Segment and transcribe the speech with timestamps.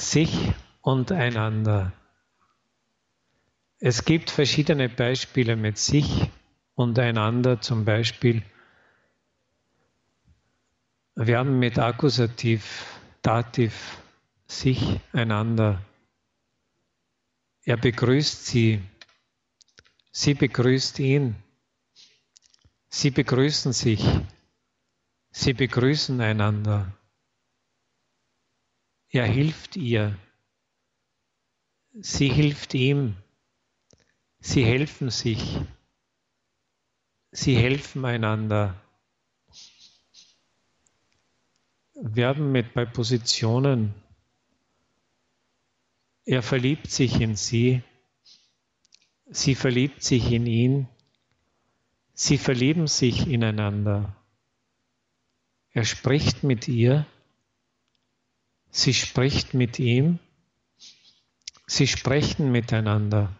[0.00, 1.92] sich und einander.
[3.80, 6.30] Es gibt verschiedene Beispiele mit sich
[6.74, 8.42] und einander, zum Beispiel,
[11.14, 12.86] wir haben mit Akkusativ,
[13.22, 13.98] Dativ,
[14.46, 15.82] sich, einander.
[17.64, 18.80] Er begrüßt sie,
[20.12, 21.34] sie begrüßt ihn,
[22.88, 24.04] sie begrüßen sich,
[25.30, 26.97] sie begrüßen einander.
[29.10, 30.18] Er hilft ihr,
[31.94, 33.16] sie hilft ihm,
[34.38, 35.58] sie helfen sich,
[37.32, 38.78] sie helfen einander.
[41.94, 43.94] Wir haben mit bei Positionen,
[46.26, 47.82] er verliebt sich in sie,
[49.30, 50.86] sie verliebt sich in ihn,
[52.12, 54.14] sie verlieben sich ineinander.
[55.70, 57.06] Er spricht mit ihr,
[58.70, 60.18] Sie spricht mit ihm,
[61.66, 63.32] sie sprechen miteinander.